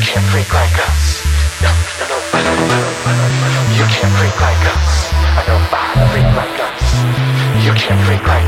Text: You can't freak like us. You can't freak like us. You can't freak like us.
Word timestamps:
You 0.00 0.04
can't 0.04 0.24
freak 0.26 0.52
like 0.54 0.78
us. 0.88 1.24
You 1.60 1.68
can't 3.88 4.12
freak 4.16 4.40
like 4.40 4.66
us. 4.76 5.10
You 7.66 7.74
can't 7.74 8.00
freak 8.06 8.22
like 8.24 8.44
us. 8.46 8.47